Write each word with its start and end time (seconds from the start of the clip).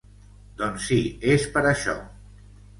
Doncs 0.61 0.87
sí 0.87 0.97
és 1.35 1.47
per 1.59 1.65
això. 1.75 1.97